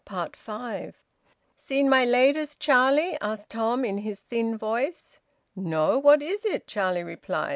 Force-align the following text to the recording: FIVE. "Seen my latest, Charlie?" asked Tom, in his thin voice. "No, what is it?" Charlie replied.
FIVE. 0.35 0.95
"Seen 1.57 1.87
my 1.87 2.03
latest, 2.05 2.59
Charlie?" 2.59 3.19
asked 3.21 3.51
Tom, 3.51 3.85
in 3.85 3.99
his 3.99 4.21
thin 4.21 4.57
voice. 4.57 5.19
"No, 5.55 5.99
what 5.99 6.23
is 6.23 6.43
it?" 6.43 6.65
Charlie 6.65 7.03
replied. 7.03 7.49